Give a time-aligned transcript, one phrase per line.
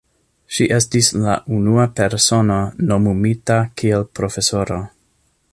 [0.55, 2.57] Ŝi estis la unua persono
[2.89, 4.85] nomumita kiel profesoro.